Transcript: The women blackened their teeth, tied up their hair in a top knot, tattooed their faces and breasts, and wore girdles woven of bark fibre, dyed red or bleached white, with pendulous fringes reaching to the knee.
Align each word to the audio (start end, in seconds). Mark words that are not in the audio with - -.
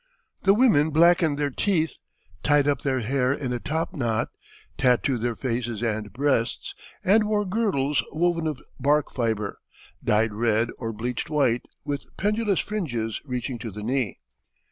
The 0.41 0.55
women 0.55 0.89
blackened 0.89 1.37
their 1.37 1.51
teeth, 1.51 1.99
tied 2.41 2.67
up 2.67 2.81
their 2.81 3.01
hair 3.01 3.31
in 3.31 3.53
a 3.53 3.59
top 3.59 3.93
knot, 3.93 4.29
tattooed 4.75 5.21
their 5.21 5.35
faces 5.35 5.83
and 5.83 6.11
breasts, 6.11 6.73
and 7.03 7.25
wore 7.25 7.45
girdles 7.45 8.03
woven 8.11 8.47
of 8.47 8.59
bark 8.79 9.11
fibre, 9.13 9.59
dyed 10.03 10.33
red 10.33 10.69
or 10.79 10.91
bleached 10.91 11.29
white, 11.29 11.67
with 11.85 12.17
pendulous 12.17 12.59
fringes 12.59 13.21
reaching 13.25 13.59
to 13.59 13.69
the 13.69 13.83
knee. 13.83 14.17